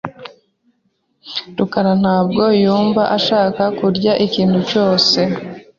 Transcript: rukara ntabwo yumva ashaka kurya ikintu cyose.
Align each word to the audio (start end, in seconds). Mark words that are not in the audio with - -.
rukara 1.57 1.91
ntabwo 2.01 2.43
yumva 2.61 3.03
ashaka 3.17 3.63
kurya 3.77 4.13
ikintu 4.25 4.59
cyose. 4.69 5.19